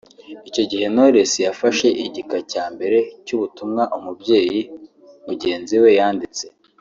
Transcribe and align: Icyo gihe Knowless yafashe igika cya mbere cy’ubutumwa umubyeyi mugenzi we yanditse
Icyo 0.49 0.63
gihe 0.71 0.85
Knowless 0.93 1.31
yafashe 1.45 1.87
igika 2.05 2.37
cya 2.51 2.65
mbere 2.73 2.97
cy’ubutumwa 3.25 3.83
umubyeyi 3.97 4.61
mugenzi 5.27 5.75
we 5.83 5.91
yanditse 5.99 6.45